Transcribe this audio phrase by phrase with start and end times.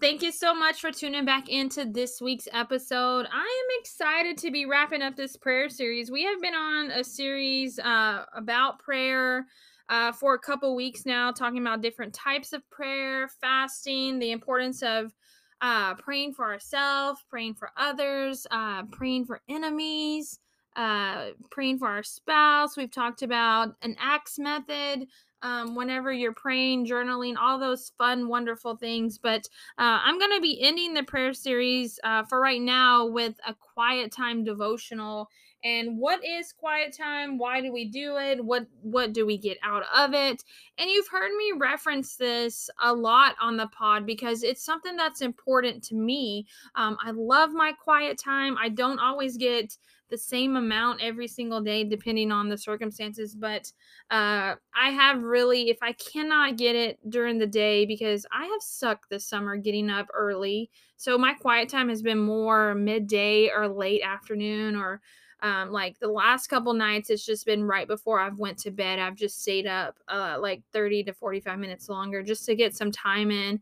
[0.00, 3.26] thank you so much for tuning back into this week's episode.
[3.30, 6.10] I am excited to be wrapping up this prayer series.
[6.10, 9.46] We have been on a series uh, about prayer
[9.90, 14.82] uh, for a couple weeks now, talking about different types of prayer, fasting, the importance
[14.82, 15.12] of
[15.60, 20.38] uh, praying for ourselves, praying for others, uh, praying for enemies,
[20.76, 22.76] uh, praying for our spouse.
[22.76, 25.08] We've talked about an ACTS method,
[25.42, 29.18] um, whenever you're praying, journaling, all those fun, wonderful things.
[29.18, 33.34] But uh, I'm going to be ending the prayer series uh, for right now with
[33.46, 35.28] a quiet time devotional.
[35.62, 37.36] And what is quiet time?
[37.36, 38.42] Why do we do it?
[38.42, 40.42] What what do we get out of it?
[40.78, 45.20] And you've heard me reference this a lot on the pod because it's something that's
[45.20, 46.46] important to me.
[46.74, 48.56] Um, I love my quiet time.
[48.58, 49.76] I don't always get
[50.10, 53.72] the same amount every single day depending on the circumstances but
[54.10, 58.60] uh, i have really if i cannot get it during the day because i have
[58.60, 63.68] sucked this summer getting up early so my quiet time has been more midday or
[63.68, 65.00] late afternoon or
[65.42, 68.98] um, like the last couple nights it's just been right before i've went to bed
[68.98, 72.92] i've just stayed up uh, like 30 to 45 minutes longer just to get some
[72.92, 73.60] time in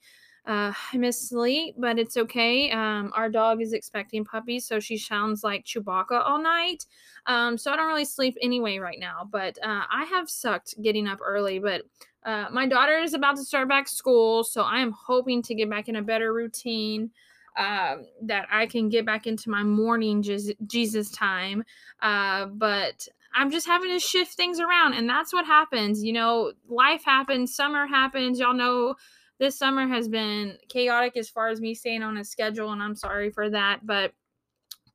[0.49, 2.71] uh, I miss sleep, but it's okay.
[2.71, 6.87] Um, our dog is expecting puppies, so she sounds like Chewbacca all night.
[7.27, 9.29] Um, so I don't really sleep anyway right now.
[9.31, 11.59] But uh, I have sucked getting up early.
[11.59, 11.83] But
[12.25, 15.69] uh, my daughter is about to start back school, so I am hoping to get
[15.69, 17.11] back in a better routine.
[17.59, 21.65] Um, that I can get back into my morning Jesus time.
[22.01, 26.05] Uh, but I'm just having to shift things around, and that's what happens.
[26.05, 28.39] You know, life happens, summer happens.
[28.39, 28.95] Y'all know
[29.41, 32.95] this summer has been chaotic as far as me staying on a schedule, and I'm
[32.95, 34.13] sorry for that, but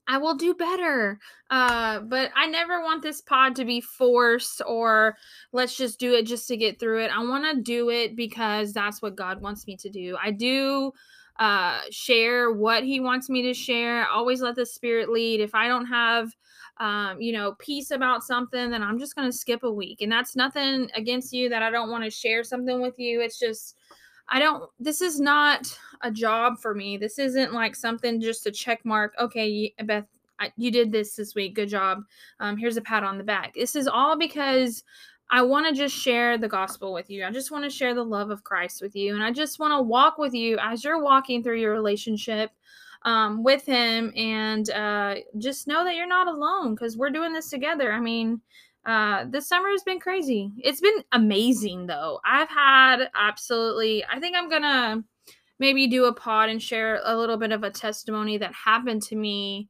[0.08, 1.20] I will do better.
[1.50, 5.16] Uh, but I never want this pod to be forced or
[5.54, 7.12] let's just do it just to get through it.
[7.12, 10.18] I want to do it because that's what God wants me to do.
[10.22, 10.92] I do
[11.40, 14.08] uh, share what He wants me to share.
[14.08, 15.40] always let the Spirit lead.
[15.40, 16.32] If I don't have
[16.78, 20.02] um, you know, peace about something, then I'm just going to skip a week.
[20.02, 23.22] And that's nothing against you that I don't want to share something with you.
[23.22, 23.78] It's just,
[24.30, 25.68] I don't, this is not
[26.02, 26.98] a job for me.
[26.98, 29.14] This isn't like something just to check mark.
[29.20, 30.08] Okay, Beth,
[30.58, 31.56] you did this this week.
[31.56, 32.00] Good job.
[32.40, 33.54] Um, here's a pat on the back.
[33.54, 34.84] This is all because
[35.30, 37.26] I want to just share the gospel with you.
[37.26, 39.16] I just want to share the love of Christ with you.
[39.16, 42.52] And I just want to walk with you as you're walking through your relationship
[43.04, 44.14] um, with Him.
[44.16, 47.92] And uh, just know that you're not alone because we're doing this together.
[47.92, 48.42] I mean,
[48.86, 50.52] uh, this summer has been crazy.
[50.58, 52.20] It's been amazing though.
[52.26, 55.04] I've had absolutely, I think I'm gonna
[55.60, 59.16] maybe do a pod and share a little bit of a testimony that happened to
[59.16, 59.70] me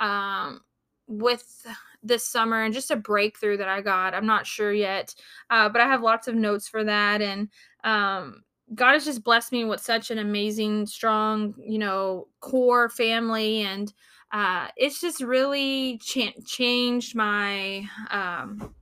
[0.00, 0.62] um,
[1.06, 1.66] with
[2.04, 4.14] this summer and just a breakthrough that I got.
[4.14, 5.14] I'm not sure yet,
[5.50, 7.22] uh, but I have lots of notes for that.
[7.22, 7.48] And
[7.82, 8.44] um,
[8.74, 13.62] God has just blessed me with such an amazing, strong, you know, core family.
[13.62, 13.92] And
[14.32, 18.74] uh, it's just really cha- changed my um,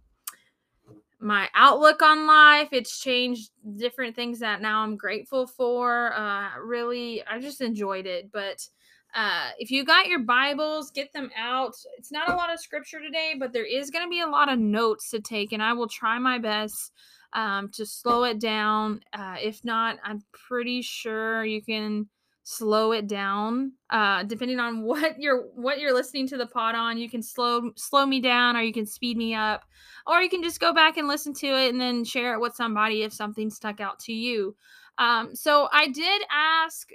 [1.20, 2.70] my outlook on life.
[2.72, 6.12] It's changed different things that now I'm grateful for.
[6.14, 8.30] Uh, really, I just enjoyed it.
[8.32, 8.66] But
[9.14, 11.74] uh, if you got your Bibles, get them out.
[11.98, 14.50] It's not a lot of scripture today, but there is going to be a lot
[14.50, 16.92] of notes to take, and I will try my best
[17.32, 19.00] um, to slow it down.
[19.12, 22.08] Uh, if not, I'm pretty sure you can
[22.44, 26.98] slow it down uh depending on what you're what you're listening to the pod on
[26.98, 29.62] you can slow slow me down or you can speed me up
[30.06, 32.54] or you can just go back and listen to it and then share it with
[32.54, 34.56] somebody if something stuck out to you
[34.98, 36.88] um so i did ask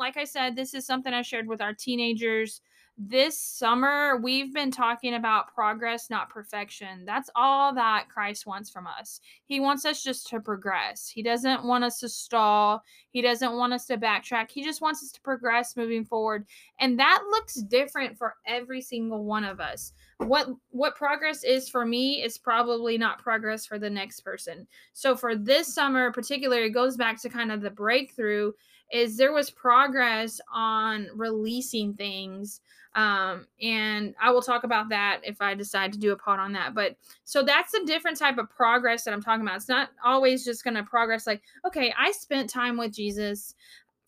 [0.00, 2.62] like i said this is something i shared with our teenagers.
[3.02, 7.04] This summer we've been talking about progress not perfection.
[7.06, 9.20] That's all that christ wants from us.
[9.46, 11.08] He wants us just to progress.
[11.08, 12.82] He doesn't want us to stall.
[13.10, 14.50] He doesn't want us to backtrack.
[14.50, 16.46] He just wants us to progress moving forward.
[16.78, 19.92] And that looks different for every single one of us.
[20.18, 24.66] What what progress is for me is probably not progress for the next person.
[24.92, 28.52] So for this summer particularly it goes back to kind of the breakthrough
[28.92, 32.60] is there was progress on releasing things
[32.94, 36.52] um, and I will talk about that if I decide to do a pod on
[36.54, 36.74] that.
[36.74, 39.56] But so that's a different type of progress that I'm talking about.
[39.56, 43.54] It's not always just going to progress like, okay, I spent time with Jesus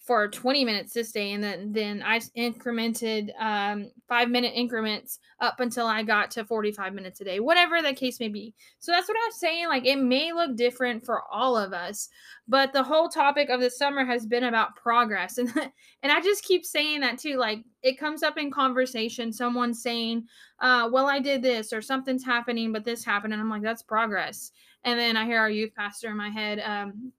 [0.03, 5.61] for 20 minutes this day and then then i incremented um, five minute increments up
[5.61, 8.53] until i got to 45 minutes a day whatever the case may be.
[8.81, 12.09] So that's what i'm saying like it may look different for all of us
[12.49, 15.51] but the whole topic of the summer has been about progress and
[16.03, 20.27] and i just keep saying that too like it comes up in conversation someone saying
[20.61, 23.83] uh, well i did this or something's happening but this happened and i'm like that's
[23.83, 24.51] progress
[24.85, 27.13] and then i hear our youth pastor in my head um,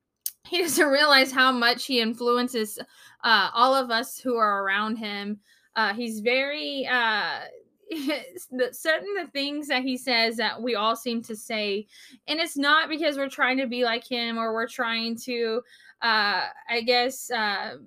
[0.47, 2.79] he doesn't realize how much he influences
[3.23, 5.39] uh, all of us who are around him.
[5.75, 7.39] Uh, he's very uh,
[8.71, 11.87] certain the things that he says that we all seem to say,
[12.27, 15.61] and it's not because we're trying to be like him or we're trying to,
[16.01, 17.77] uh, I guess, uh,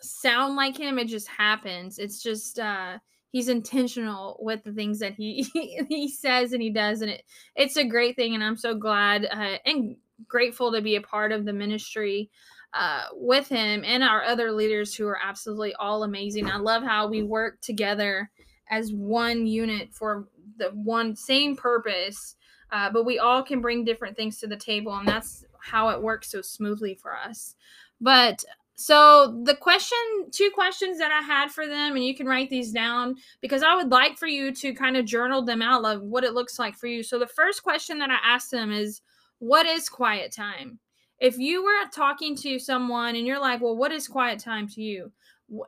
[0.00, 0.98] sound like him.
[0.98, 1.98] It just happens.
[1.98, 2.98] It's just uh,
[3.32, 5.42] he's intentional with the things that he
[5.88, 8.34] he says and he does, and it it's a great thing.
[8.34, 9.24] And I'm so glad
[9.66, 9.96] and
[10.28, 12.30] grateful to be a part of the ministry
[12.72, 16.48] uh, with him and our other leaders who are absolutely all amazing.
[16.48, 18.30] I love how we work together
[18.70, 20.28] as one unit for
[20.58, 22.36] the one same purpose,
[22.70, 26.00] uh, but we all can bring different things to the table, and that's how it
[26.00, 27.56] works so smoothly for us.
[28.00, 28.44] But
[28.76, 29.98] so the question,
[30.30, 33.74] two questions that I had for them, and you can write these down because I
[33.74, 36.76] would like for you to kind of journal them out of what it looks like
[36.76, 37.02] for you.
[37.02, 39.02] So the first question that I asked them is,
[39.40, 40.78] "What is quiet time?"
[41.18, 44.80] If you were talking to someone and you're like, "Well, what is quiet time to
[44.80, 45.12] you?"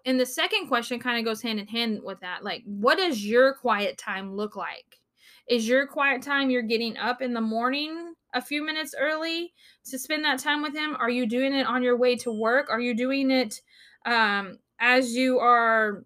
[0.04, 3.24] and the second question kind of goes hand in hand with that like what does
[3.24, 5.00] your quiet time look like
[5.48, 9.52] is your quiet time you're getting up in the morning a few minutes early
[9.84, 12.68] to spend that time with him are you doing it on your way to work
[12.70, 13.60] are you doing it
[14.06, 16.04] um, as you are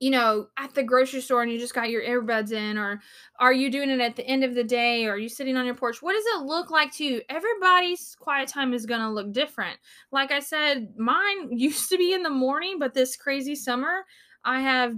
[0.00, 3.00] you know, at the grocery store and you just got your earbuds in, or
[3.40, 5.66] are you doing it at the end of the day, or are you sitting on
[5.66, 6.00] your porch?
[6.00, 7.22] What does it look like to you?
[7.28, 9.78] Everybody's quiet time is going to look different.
[10.12, 14.04] Like I said, mine used to be in the morning, but this crazy summer,
[14.44, 14.96] I have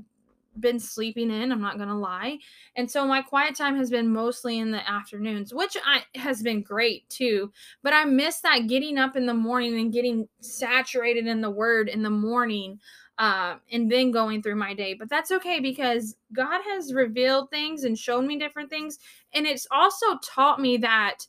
[0.58, 2.36] been sleeping in i'm not gonna lie
[2.74, 6.60] and so my quiet time has been mostly in the afternoons which i has been
[6.60, 7.52] great too
[7.84, 11.88] but i miss that getting up in the morning and getting saturated in the word
[11.88, 12.78] in the morning
[13.20, 14.94] uh, and then going through my day.
[14.94, 18.98] But that's okay because God has revealed things and shown me different things.
[19.34, 21.26] And it's also taught me that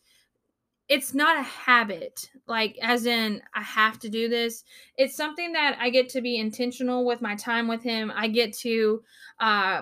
[0.87, 4.63] it's not a habit, like, as in, I have to do this.
[4.97, 8.11] It's something that I get to be intentional with my time with Him.
[8.15, 9.03] I get to,
[9.41, 9.81] uh,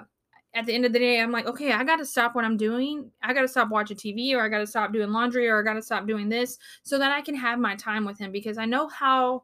[0.56, 2.58] at the end of the day, I'm like, okay, I got to stop what I'm
[2.58, 3.12] doing.
[3.22, 5.64] I got to stop watching TV or I got to stop doing laundry or I
[5.64, 8.58] got to stop doing this so that I can have my time with him because
[8.58, 9.44] I know how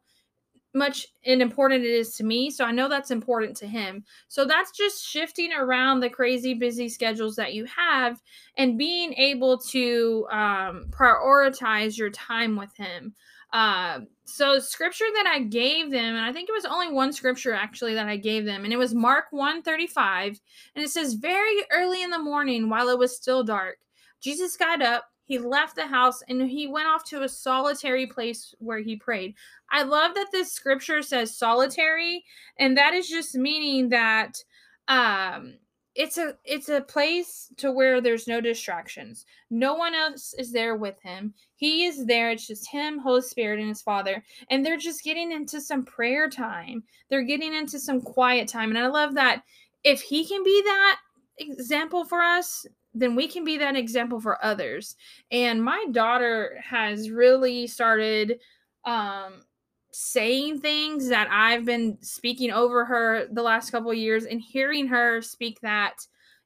[0.76, 2.52] much and important it is to me.
[2.52, 4.04] So I know that's important to him.
[4.28, 8.22] So that's just shifting around the crazy busy schedules that you have
[8.58, 13.16] and being able to um, prioritize your time with him.
[13.54, 17.54] Uh, so scripture that I gave them, and I think it was only one scripture
[17.54, 20.42] actually that I gave them, and it was Mark 135,
[20.76, 23.78] and it says, Very early in the morning, while it was still dark,
[24.20, 28.54] Jesus got up he left the house and he went off to a solitary place
[28.60, 29.36] where he prayed.
[29.72, 32.24] I love that this scripture says solitary,
[32.60, 34.44] and that is just meaning that
[34.88, 35.56] um
[35.96, 39.26] it's a it's a place to where there's no distractions.
[39.50, 41.34] No one else is there with him.
[41.56, 42.32] He is there.
[42.32, 44.24] It's just him, Holy Spirit, and his Father.
[44.50, 46.84] And they're just getting into some prayer time.
[47.10, 48.70] They're getting into some quiet time.
[48.70, 49.44] And I love that
[49.86, 51.00] if he can be that
[51.40, 52.66] example for us,
[52.96, 54.96] then we can be that example for others.
[55.30, 58.40] And my daughter has really started
[58.86, 59.44] um,
[59.92, 65.22] saying things that I've been speaking over her the last couple years and hearing her
[65.22, 65.96] speak that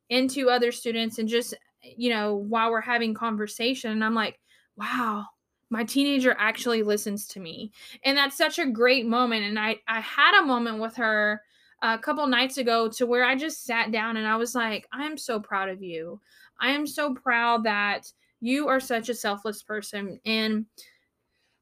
[0.09, 4.39] into other students and just you know while we're having conversation And I'm like
[4.75, 5.25] wow
[5.71, 7.71] my teenager actually listens to me
[8.03, 11.41] and that's such a great moment and I I had a moment with her
[11.81, 15.17] a couple nights ago to where I just sat down and I was like, I'm
[15.17, 16.19] so proud of you.
[16.59, 20.19] I am so proud that you are such a selfless person.
[20.25, 20.65] And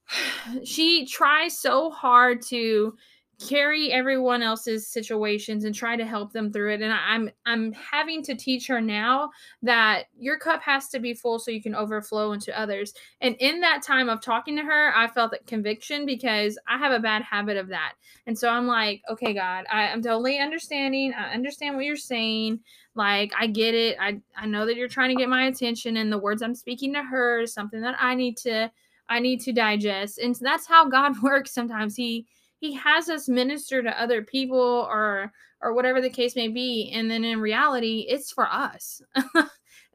[0.63, 2.95] she tries so hard to
[3.39, 6.81] carry everyone else's situations and try to help them through it.
[6.81, 9.29] And i'm i'm having to teach her now
[9.61, 12.93] that your cup has to be full so you can overflow into others.
[13.21, 16.91] And in that time of talking to her i felt that conviction because i have
[16.91, 17.93] a bad habit of that.
[18.25, 21.13] And so i'm like okay god I, i'm totally understanding.
[21.13, 22.59] I understand what you're saying.
[22.95, 23.97] Like i get it.
[23.99, 26.91] I i know that you're trying to get my attention and the words i'm speaking
[26.93, 28.71] to her is something that i need to
[29.09, 30.17] i need to digest.
[30.17, 31.95] And that's how god works sometimes.
[31.95, 32.25] He
[32.59, 37.09] he has us minister to other people or or whatever the case may be and
[37.09, 39.01] then in reality it's for us.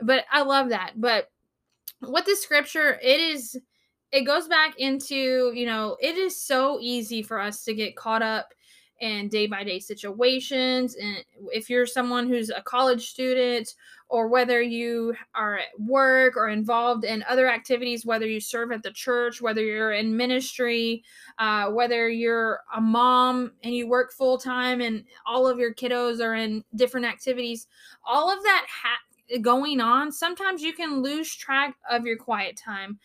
[0.05, 0.95] But i love that.
[0.97, 1.29] But
[2.01, 3.57] what the scripture it is
[4.11, 8.23] it goes back into you know it is so easy for us to get caught
[8.23, 8.53] up
[9.03, 10.95] and day by day situations.
[10.95, 13.75] And if you're someone who's a college student,
[14.13, 18.83] or whether you are at work or involved in other activities, whether you serve at
[18.83, 21.03] the church, whether you're in ministry,
[21.39, 26.21] uh, whether you're a mom and you work full time and all of your kiddos
[26.21, 27.69] are in different activities,
[28.07, 32.99] all of that ha- going on, sometimes you can lose track of your quiet time.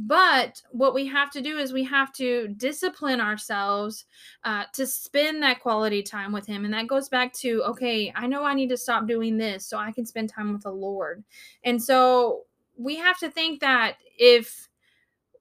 [0.00, 4.04] But what we have to do is we have to discipline ourselves
[4.44, 6.64] uh, to spend that quality time with him.
[6.64, 9.76] And that goes back to okay i know i need to stop doing this so
[9.76, 11.24] i can spend time with the lord.
[11.64, 12.44] And so
[12.76, 14.68] we have to think that if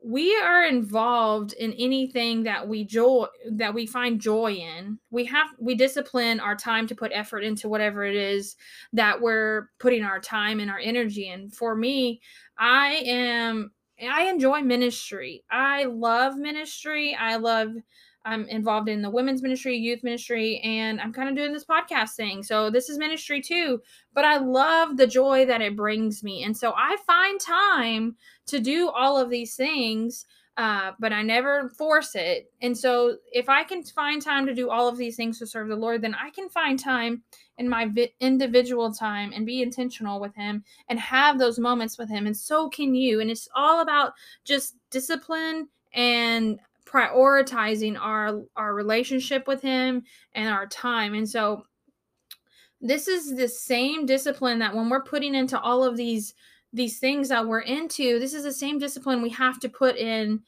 [0.04, 5.50] we are involved in anything that we joy that we find joy in we have
[5.60, 8.56] we discipline our time to put effort into whatever it is
[8.94, 11.50] that we're putting our time and our energy in.
[11.50, 12.22] For me
[12.58, 15.44] i am I enjoy ministry.
[15.50, 17.16] I love ministry.
[17.20, 17.74] I love
[18.28, 22.16] I'm involved in the women's ministry, youth ministry, and I'm kind of doing this podcast
[22.16, 22.44] thing.
[22.44, 23.82] So this is ministry too,
[24.14, 26.44] but I love the joy that it brings me.
[26.44, 30.26] And so I find time to do all of these things
[30.58, 32.52] uh, but I never force it.
[32.64, 35.68] And so, if I can find time to do all of these things to serve
[35.68, 37.22] the Lord, then I can find time
[37.60, 42.10] in my vi- individual time and be intentional with Him and have those moments with
[42.10, 42.26] Him.
[42.26, 43.22] And so can you.
[43.22, 44.14] And it's all about
[44.46, 51.14] just discipline and prioritizing our our relationship with Him and our time.
[51.14, 51.66] And so,
[52.82, 56.34] this is the same discipline that when we're putting into all of these
[56.74, 60.42] these things that we're into this is the same discipline we have to put in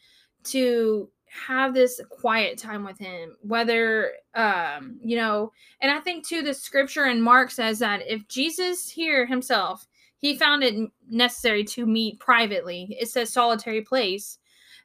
[0.43, 1.09] to
[1.47, 6.53] have this quiet time with him whether um you know and i think too the
[6.53, 12.19] scripture in mark says that if jesus here himself he found it necessary to meet
[12.19, 14.39] privately it says solitary place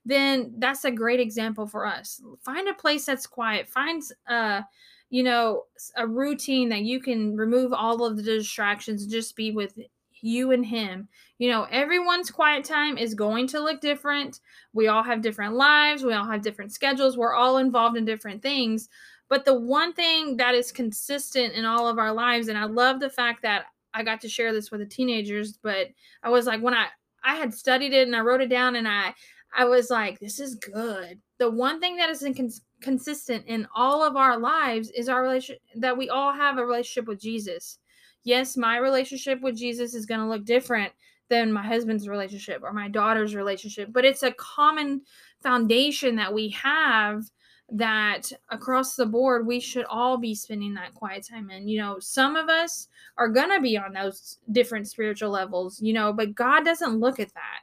[0.04, 2.20] then that's a great example for us.
[2.44, 4.62] Find a place that's quiet find uh
[5.10, 5.64] you know
[5.96, 9.78] a routine that you can remove all of the distractions and just be with
[10.24, 11.06] you and him.
[11.38, 14.40] You know, everyone's quiet time is going to look different.
[14.72, 18.42] We all have different lives, we all have different schedules, we're all involved in different
[18.42, 18.88] things.
[19.28, 23.00] But the one thing that is consistent in all of our lives, and I love
[23.00, 25.88] the fact that I got to share this with the teenagers, but
[26.22, 26.86] I was like, when I
[27.22, 29.14] I had studied it and I wrote it down, and I
[29.56, 31.20] I was like, this is good.
[31.38, 35.62] The one thing that is incons- consistent in all of our lives is our relationship
[35.76, 37.78] that we all have a relationship with Jesus
[38.24, 40.92] yes, my relationship with Jesus is going to look different
[41.28, 45.02] than my husband's relationship or my daughter's relationship, but it's a common
[45.42, 47.24] foundation that we have
[47.70, 51.66] that across the board we should all be spending that quiet time in.
[51.66, 55.92] You know, some of us are going to be on those different spiritual levels, you
[55.94, 57.60] know, but God doesn't look at that.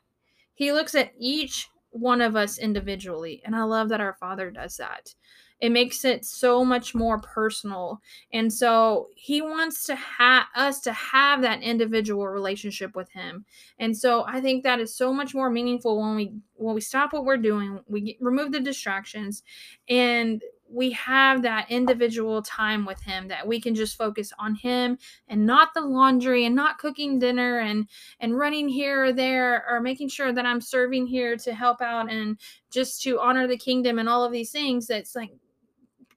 [0.55, 3.41] He looks at each one of us individually.
[3.45, 5.13] And I love that our Father does that
[5.61, 8.01] it makes it so much more personal.
[8.33, 13.45] And so he wants to have us to have that individual relationship with him.
[13.79, 17.13] And so i think that is so much more meaningful when we when we stop
[17.13, 19.43] what we're doing we get, remove the distractions
[19.89, 20.41] and
[20.73, 25.45] we have that individual time with him that we can just focus on him and
[25.45, 27.87] not the laundry and not cooking dinner and
[28.21, 32.11] and running here or there or making sure that i'm serving here to help out
[32.11, 32.37] and
[32.71, 35.31] just to honor the kingdom and all of these things that's like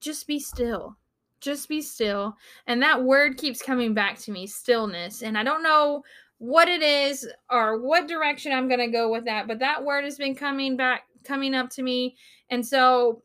[0.05, 0.97] just be still.
[1.41, 2.37] Just be still.
[2.67, 5.23] And that word keeps coming back to me stillness.
[5.23, 6.05] And I don't know
[6.39, 10.05] what it is or what direction I'm going to go with that, but that word
[10.05, 12.17] has been coming back, coming up to me.
[12.51, 13.23] And so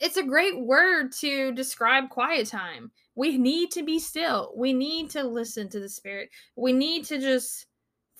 [0.00, 2.90] it's a great word to describe quiet time.
[3.14, 4.52] We need to be still.
[4.56, 6.30] We need to listen to the Spirit.
[6.56, 7.66] We need to just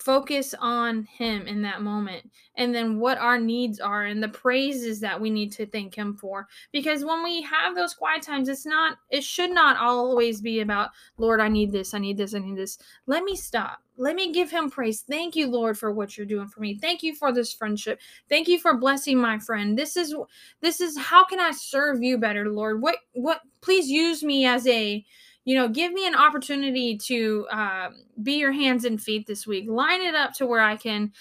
[0.05, 5.01] focus on him in that moment and then what our needs are and the praises
[5.01, 6.49] that we need to thank him for.
[6.73, 10.91] Because when we have those quiet times it's not it should not always be about
[11.19, 12.79] lord i need this i need this i need this.
[13.07, 13.81] Let me stop.
[13.97, 15.03] Let me give him praise.
[15.03, 16.77] Thank you lord for what you're doing for me.
[16.79, 18.01] Thank you for this friendship.
[18.29, 19.79] Thank you for blessing my friend.
[19.79, 20.15] This is
[20.61, 22.83] this is how can i serve you better lord?
[22.83, 25.05] What what please use me as a
[25.45, 27.91] you know, give me an opportunity to uh,
[28.23, 29.69] be your hands and feet this week.
[29.69, 31.13] Line it up to where I can,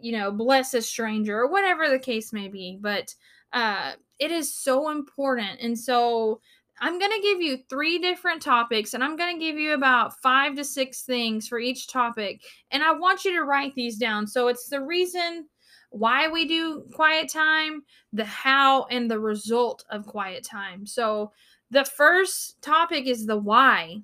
[0.00, 2.78] you know, bless a stranger or whatever the case may be.
[2.80, 3.14] But
[3.52, 5.60] uh, it is so important.
[5.60, 6.40] And so
[6.80, 10.20] I'm going to give you three different topics and I'm going to give you about
[10.20, 12.42] five to six things for each topic.
[12.70, 14.26] And I want you to write these down.
[14.26, 15.46] So it's the reason
[15.92, 20.86] why we do quiet time, the how, and the result of quiet time.
[20.86, 21.32] So,
[21.72, 24.02] the first topic is the why.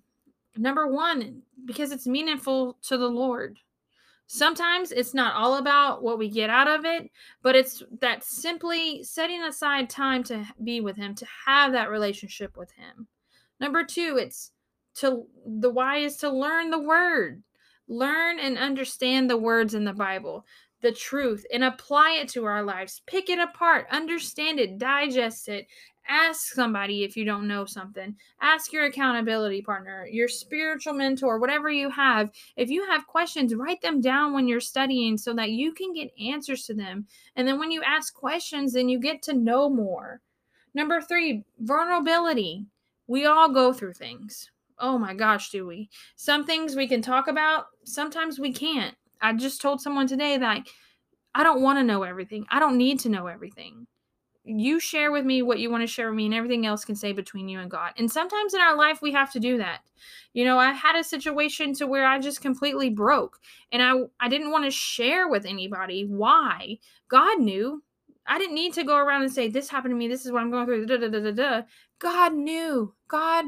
[0.56, 3.58] Number one, because it's meaningful to the Lord.
[4.26, 7.10] Sometimes it's not all about what we get out of it,
[7.42, 12.56] but it's that simply setting aside time to be with Him, to have that relationship
[12.56, 13.06] with Him.
[13.60, 14.52] Number two, it's
[14.96, 17.42] to the why is to learn the Word,
[17.87, 20.46] learn and understand the words in the Bible,
[20.80, 23.02] the truth, and apply it to our lives.
[23.06, 25.66] Pick it apart, understand it, digest it,
[26.10, 28.16] Ask somebody if you don't know something.
[28.40, 32.30] Ask your accountability partner, your spiritual mentor, whatever you have.
[32.56, 36.10] If you have questions, write them down when you're studying so that you can get
[36.18, 37.06] answers to them.
[37.36, 40.22] And then when you ask questions, then you get to know more.
[40.72, 42.64] Number three, vulnerability.
[43.06, 44.50] We all go through things.
[44.78, 45.90] Oh my gosh, do we?
[46.16, 48.94] Some things we can talk about, sometimes we can't.
[49.20, 50.66] I just told someone today that
[51.34, 52.46] I don't want to know everything.
[52.48, 53.86] I don't need to know everything
[54.49, 56.97] you share with me what you want to share with me and everything else can
[56.97, 57.93] stay between you and god.
[57.99, 59.81] And sometimes in our life we have to do that.
[60.33, 63.38] You know i had a situation to where i just completely broke
[63.73, 63.93] and i
[64.25, 66.07] i didn't want to share with anybody.
[66.07, 66.78] Why?
[67.09, 67.83] God knew.
[68.26, 70.09] I didn't need to go around and say this happened to me.
[70.09, 70.87] This is what i'm going through.
[70.87, 71.62] Da, da, da, da, da.
[71.99, 72.95] god knew.
[73.07, 73.45] God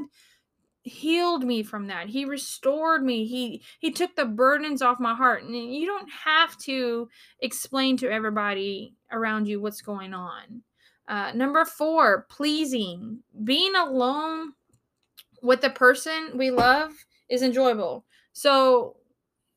[0.83, 2.09] healed me from that.
[2.09, 3.26] He restored me.
[3.26, 5.45] He he took the burdens off my heart.
[5.45, 7.09] And you don't have to
[7.40, 10.62] explain to everybody around you what's going on
[11.10, 13.18] uh, number four, pleasing.
[13.42, 14.52] Being alone
[15.42, 16.92] with the person we love
[17.28, 18.04] is enjoyable.
[18.32, 18.96] So,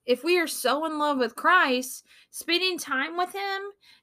[0.07, 3.61] if we are so in love with Christ, spending time with Him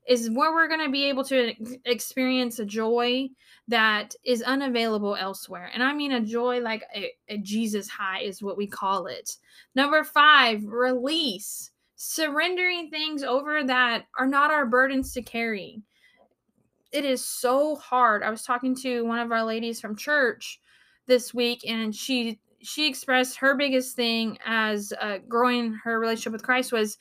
[0.08, 1.52] is where we're going to be able to
[1.84, 3.28] experience a joy
[3.66, 5.70] that is unavailable elsewhere.
[5.74, 9.36] And I mean a joy like a, a Jesus high, is what we call it.
[9.74, 11.72] Number five, release.
[11.96, 15.82] Surrendering things over that are not our burdens to carry
[16.92, 18.22] it is so hard.
[18.22, 20.60] I was talking to one of our ladies from church
[21.06, 26.42] this week, and she she expressed her biggest thing as uh, growing her relationship with
[26.42, 26.98] Christ was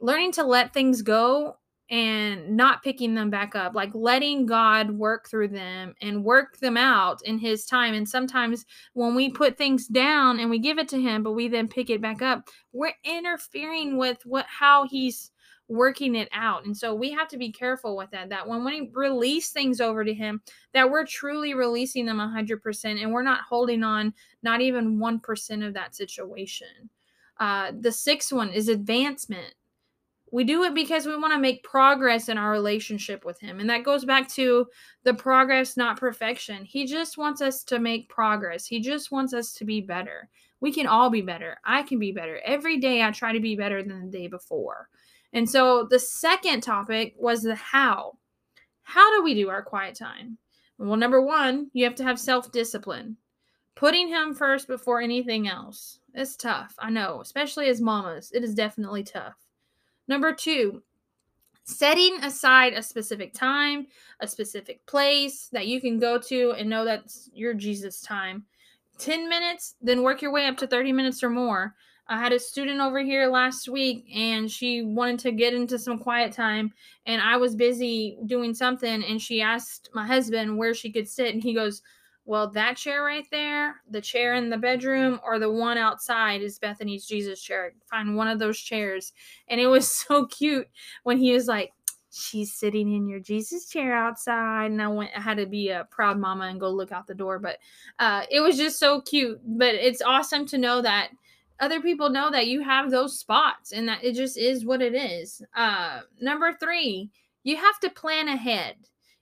[0.00, 1.56] learning to let things go
[1.90, 6.76] and not picking them back up, like letting God work through them and work them
[6.76, 7.94] out in His time.
[7.94, 11.48] And sometimes when we put things down and we give it to Him, but we
[11.48, 15.32] then pick it back up, we're interfering with what how He's
[15.70, 16.64] working it out.
[16.64, 18.28] And so we have to be careful with that.
[18.28, 20.42] That when we release things over to him,
[20.74, 24.12] that we're truly releasing them 100% and we're not holding on
[24.42, 26.66] not even 1% of that situation.
[27.38, 29.54] Uh, the sixth one is advancement.
[30.32, 33.60] We do it because we want to make progress in our relationship with him.
[33.60, 34.66] And that goes back to
[35.04, 36.64] the progress, not perfection.
[36.64, 38.66] He just wants us to make progress.
[38.66, 40.28] He just wants us to be better.
[40.60, 41.58] We can all be better.
[41.64, 42.40] I can be better.
[42.44, 44.88] Every day I try to be better than the day before.
[45.32, 48.18] And so the second topic was the how.
[48.82, 50.38] How do we do our quiet time?
[50.78, 53.16] Well, number one, you have to have self discipline.
[53.76, 56.00] Putting him first before anything else.
[56.14, 56.74] It's tough.
[56.78, 58.32] I know, especially as mamas.
[58.32, 59.36] It is definitely tough.
[60.08, 60.82] Number two,
[61.64, 63.86] setting aside a specific time,
[64.20, 68.44] a specific place that you can go to and know that's your Jesus time.
[68.98, 71.74] 10 minutes, then work your way up to 30 minutes or more.
[72.10, 75.96] I had a student over here last week and she wanted to get into some
[75.96, 76.72] quiet time
[77.06, 81.32] and I was busy doing something and she asked my husband where she could sit
[81.32, 81.82] and he goes,
[82.24, 86.58] "Well, that chair right there, the chair in the bedroom or the one outside is
[86.58, 87.74] Bethany's Jesus chair.
[87.88, 89.12] Find one of those chairs."
[89.46, 90.66] And it was so cute
[91.04, 91.72] when he was like,
[92.12, 94.72] she's sitting in your Jesus chair outside.
[94.72, 97.14] And I went, I had to be a proud mama and go look out the
[97.14, 97.38] door.
[97.38, 97.58] But
[98.00, 99.40] uh, it was just so cute.
[99.44, 101.10] But it's awesome to know that
[101.60, 104.94] other people know that you have those spots and that it just is what it
[104.94, 105.42] is.
[105.54, 107.10] Uh, number three,
[107.44, 108.76] you have to plan ahead.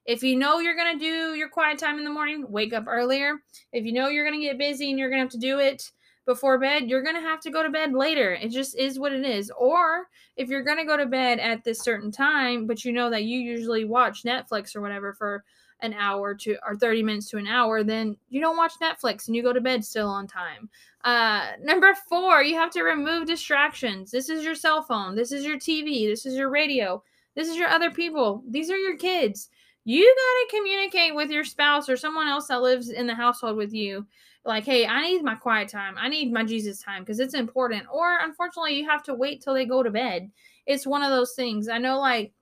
[0.07, 2.85] If you know you're going to do your quiet time in the morning, wake up
[2.87, 3.35] earlier.
[3.73, 5.59] If you know you're going to get busy and you're going to have to do
[5.59, 5.91] it
[6.25, 8.33] before bed, you're going to have to go to bed later.
[8.33, 9.51] It just is what it is.
[9.59, 13.11] Or if you're going to go to bed at this certain time, but you know
[13.11, 15.45] that you usually watch Netflix or whatever for
[15.81, 19.37] an hour to or 30 minutes to an hour, then you don't watch Netflix and
[19.37, 20.69] you go to bed still on time.
[21.05, 24.11] Uh, number four, you have to remove distractions.
[24.11, 25.15] This is your cell phone.
[25.15, 26.07] This is your TV.
[26.07, 27.03] This is your radio.
[27.35, 28.43] This is your other people.
[28.49, 29.49] These are your kids.
[29.85, 33.57] You got to communicate with your spouse or someone else that lives in the household
[33.57, 34.07] with you.
[34.45, 35.95] Like, hey, I need my quiet time.
[35.99, 37.85] I need my Jesus time because it's important.
[37.93, 40.31] Or unfortunately, you have to wait till they go to bed.
[40.67, 41.69] It's one of those things.
[41.69, 42.33] I know, like,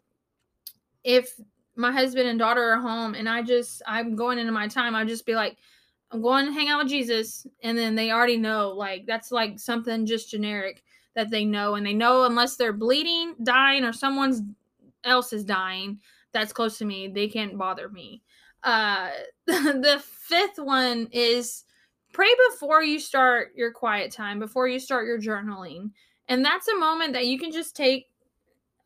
[1.05, 1.29] if
[1.77, 5.05] my husband and daughter are home and I just, I'm going into my time, I
[5.05, 5.57] just be like,
[6.13, 7.47] I'm going to hang out with Jesus.
[7.63, 11.75] And then they already know, like, that's like something just generic that they know.
[11.75, 14.43] And they know unless they're bleeding, dying, or someone's
[15.05, 16.01] else is dying
[16.33, 18.23] that's close to me, they can't bother me.
[18.63, 19.11] Uh,
[19.47, 21.65] the fifth one is
[22.13, 25.91] pray before you start your quiet time, before you start your journaling.
[26.29, 28.09] And that's a moment that you can just take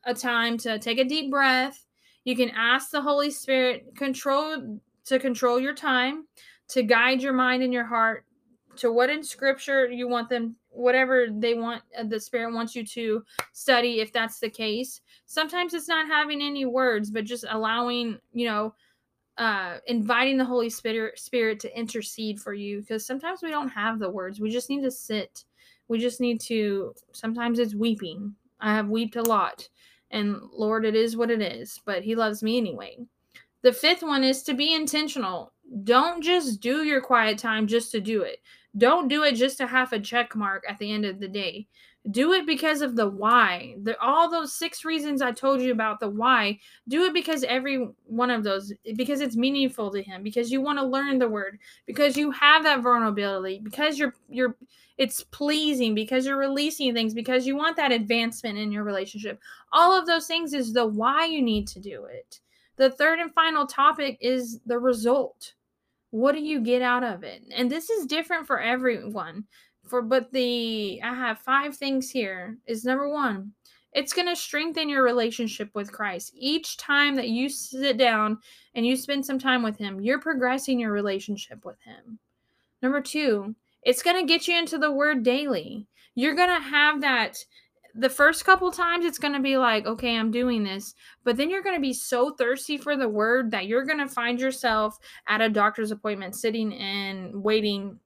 [0.04, 1.86] a time to take a deep breath.
[2.24, 6.26] You can ask the Holy Spirit control to control your time
[6.70, 8.24] to guide your mind and your heart
[8.76, 12.86] to what in scripture you want them whatever they want uh, the spirit wants you
[12.86, 18.18] to study if that's the case sometimes it's not having any words but just allowing
[18.32, 18.72] you know
[19.40, 23.98] uh, inviting the Holy Spirit Spirit to intercede for you because sometimes we don't have
[23.98, 24.38] the words.
[24.38, 25.44] We just need to sit.
[25.88, 26.94] We just need to.
[27.12, 28.34] Sometimes it's weeping.
[28.60, 29.66] I have wept a lot,
[30.10, 31.80] and Lord, it is what it is.
[31.86, 32.98] But He loves me anyway.
[33.62, 35.52] The fifth one is to be intentional.
[35.84, 38.38] Don't just do your quiet time just to do it.
[38.76, 41.66] Don't do it just to have a check mark at the end of the day.
[42.10, 43.76] Do it because of the why.
[43.82, 46.58] The, all those six reasons I told you about the why.
[46.88, 50.78] Do it because every one of those, because it's meaningful to him, because you want
[50.78, 54.56] to learn the word, because you have that vulnerability, because you're you're
[54.96, 59.38] it's pleasing, because you're releasing things, because you want that advancement in your relationship.
[59.72, 62.40] All of those things is the why you need to do it.
[62.76, 65.54] The third and final topic is the result.
[66.10, 67.42] What do you get out of it?
[67.54, 69.44] And this is different for everyone
[69.86, 73.52] for but the I have five things here is number 1
[73.92, 76.32] it's going to strengthen your relationship with Christ.
[76.36, 78.38] Each time that you sit down
[78.74, 82.18] and you spend some time with him, you're progressing your relationship with him.
[82.82, 85.88] Number 2, it's going to get you into the word daily.
[86.14, 87.36] You're going to have that
[87.94, 90.94] the first couple times it's going to be like, okay, I'm doing this.
[91.24, 94.08] But then you're going to be so thirsty for the word that you're going to
[94.08, 97.98] find yourself at a doctor's appointment sitting and waiting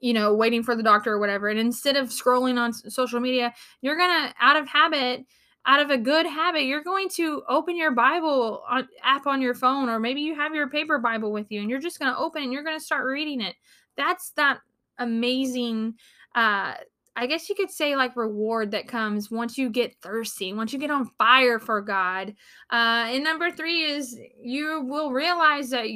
[0.00, 1.48] you know, waiting for the doctor or whatever.
[1.48, 5.26] And instead of scrolling on social media, you're going to, out of habit,
[5.66, 9.54] out of a good habit, you're going to open your Bible on, app on your
[9.54, 12.18] phone, or maybe you have your paper Bible with you and you're just going to
[12.18, 13.56] open and you're going to start reading it.
[13.96, 14.60] That's that
[14.98, 15.94] amazing,
[16.34, 16.74] uh,
[17.18, 20.78] I guess you could say like reward that comes once you get thirsty, once you
[20.78, 22.28] get on fire for God.
[22.70, 25.86] Uh, and number three is you will realize that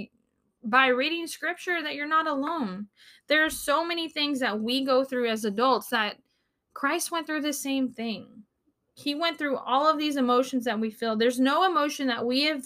[0.65, 2.89] by reading scripture that you're not alone.
[3.29, 6.17] There are so many things that we go through as adults that
[6.75, 8.27] Christ went through the same thing.
[8.95, 11.15] He went through all of these emotions that we feel.
[11.15, 12.65] There's no emotion that we have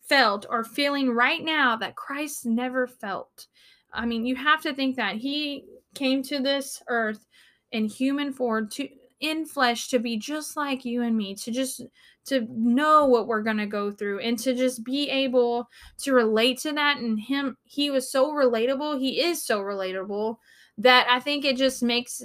[0.00, 3.48] felt or feeling right now that Christ never felt.
[3.92, 7.26] I mean, you have to think that he came to this earth
[7.72, 8.88] in human form to
[9.20, 11.80] in flesh to be just like you and me, to just
[12.24, 16.58] to know what we're going to go through and to just be able to relate
[16.58, 20.36] to that and him he was so relatable he is so relatable
[20.78, 22.22] that i think it just makes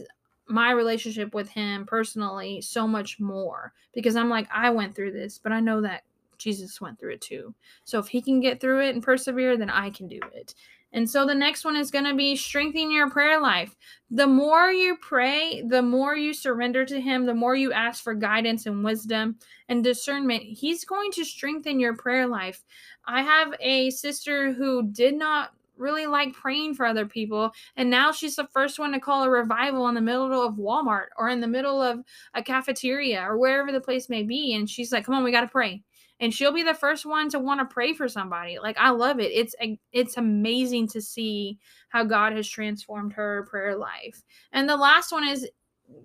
[0.48, 5.40] my relationship with him personally so much more because i'm like i went through this
[5.40, 6.04] but i know that
[6.38, 7.54] jesus went through it too.
[7.84, 10.54] So if he can get through it and persevere then i can do it
[10.94, 13.76] and so the next one is going to be strengthening your prayer life.
[14.10, 18.14] The more you pray, the more you surrender to Him, the more you ask for
[18.14, 22.64] guidance and wisdom and discernment, He's going to strengthen your prayer life.
[23.06, 27.52] I have a sister who did not really like praying for other people.
[27.76, 31.08] And now she's the first one to call a revival in the middle of Walmart
[31.18, 34.56] or in the middle of a cafeteria or wherever the place may be.
[34.56, 35.84] And she's like, come on, we got to pray
[36.20, 38.60] and she'll be the first one to want to pray for somebody.
[38.60, 39.32] Like I love it.
[39.32, 39.56] It's
[39.92, 41.58] it's amazing to see
[41.90, 44.24] how God has transformed her prayer life.
[44.52, 45.48] And the last one is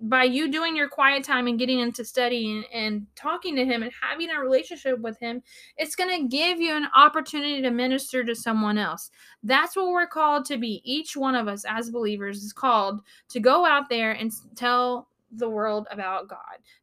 [0.01, 3.91] by you doing your quiet time and getting into studying and talking to him and
[4.01, 5.41] having a relationship with him,
[5.77, 9.11] it's going to give you an opportunity to minister to someone else.
[9.43, 10.81] That's what we're called to be.
[10.85, 15.49] Each one of us as believers is called to go out there and tell the
[15.49, 16.39] world about God,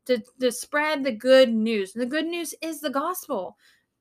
[0.07, 1.93] to, to spread the good news.
[1.93, 3.57] The good news is the gospel.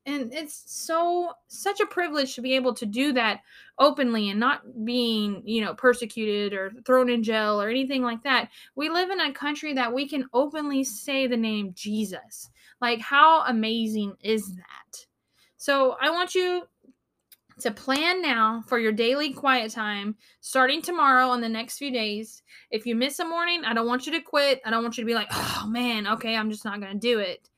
[0.06, 3.40] And it's so such a privilege to be able to do that
[3.78, 8.48] openly and not being, you know, persecuted or thrown in jail or anything like that.
[8.74, 12.48] We live in a country that we can openly say the name Jesus.
[12.80, 15.06] Like how amazing is that?
[15.58, 16.62] So I want you
[17.60, 22.42] to plan now for your daily quiet time starting tomorrow in the next few days.
[22.70, 24.60] If you miss a morning, I don't want you to quit.
[24.64, 26.98] I don't want you to be like, oh man, okay, I'm just not going to
[26.98, 27.48] do it.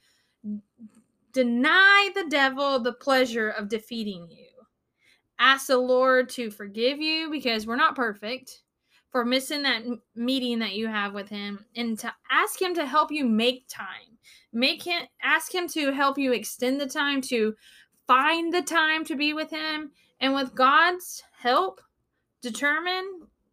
[1.33, 4.47] Deny the devil the pleasure of defeating you.
[5.39, 8.63] Ask the Lord to forgive you because we're not perfect
[9.11, 9.83] for missing that
[10.15, 14.19] meeting that you have with him and to ask him to help you make time.
[14.53, 17.55] Make him ask him to help you extend the time to
[18.07, 21.81] find the time to be with him and with God's help
[22.43, 23.05] determine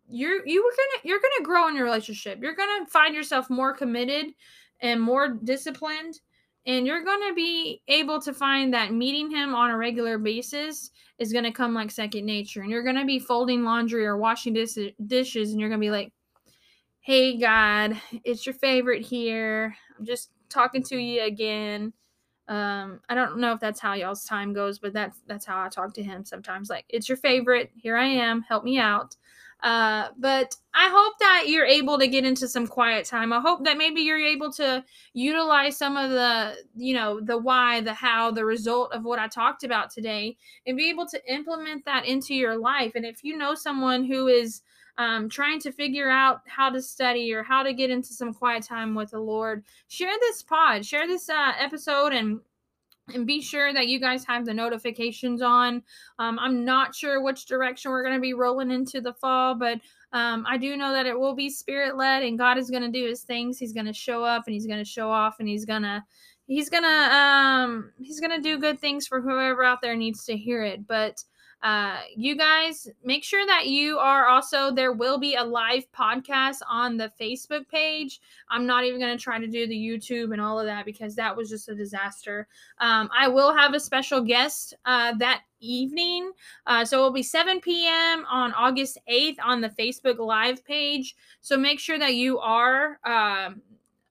[0.08, 2.40] you're you were gonna you're gonna grow in your relationship.
[2.42, 4.34] You're gonna find yourself more committed
[4.82, 6.20] and more disciplined
[6.66, 11.32] and you're gonna be able to find that meeting him on a regular basis is
[11.32, 12.62] gonna come like second nature.
[12.62, 16.12] And you're gonna be folding laundry or washing dis- dishes and you're gonna be like
[17.02, 19.76] hey god it's your favorite here.
[19.98, 21.94] I'm just talking to you again
[22.50, 25.70] um, I don't know if that's how y'all's time goes, but that's that's how I
[25.70, 26.70] talk to him sometimes.
[26.70, 27.72] Like, it's your favorite.
[27.78, 28.42] Here I am.
[28.42, 29.16] Help me out.
[29.62, 33.34] Uh, but I hope that you're able to get into some quiet time.
[33.34, 34.84] I hope that maybe you're able to
[35.14, 39.28] utilize some of the, you know, the why, the how, the result of what I
[39.28, 42.94] talked about today and be able to implement that into your life.
[42.96, 44.62] And if you know someone who is
[45.00, 48.64] um, trying to figure out how to study or how to get into some quiet
[48.64, 52.42] time with the Lord, share this pod, share this uh, episode, and
[53.16, 55.82] and be sure that you guys have the notifications on.
[56.20, 59.80] Um, I'm not sure which direction we're going to be rolling into the fall, but
[60.12, 62.92] um, I do know that it will be spirit led, and God is going to
[62.92, 63.58] do His things.
[63.58, 66.06] He's going to show up, and He's going to show off, and He's gonna
[66.46, 70.64] He's gonna um He's gonna do good things for whoever out there needs to hear
[70.64, 70.86] it.
[70.86, 71.24] But
[71.62, 76.58] uh, you guys make sure that you are also there will be a live podcast
[76.70, 78.22] on the facebook page.
[78.50, 81.16] I'm not even going to try to do the youtube and all of that because
[81.16, 82.48] that was just a disaster.
[82.80, 86.32] Um, i will have a special guest uh, that evening.
[86.66, 91.16] Uh, so it'll be 7 p.m on august 8th on the facebook live page.
[91.42, 93.62] So make sure that you are um,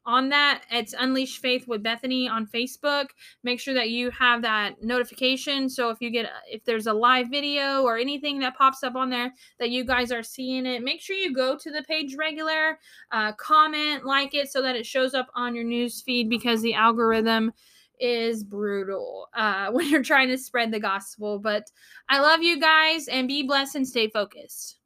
[0.08, 0.62] on that.
[0.70, 3.08] It's Unleash Faith with Bethany on Facebook.
[3.44, 5.68] Make sure that you have that notification.
[5.68, 9.10] So if you get if there's a live video or anything that pops up on
[9.10, 12.78] there that you guys are seeing it, make sure you go to the page regular,
[13.12, 16.72] uh, comment, like it, so that it shows up on your news feed because the
[16.72, 17.52] algorithm
[18.00, 21.38] is brutal uh, when you're trying to spread the gospel.
[21.38, 21.70] But
[22.08, 24.77] I love you guys and be blessed and stay focused.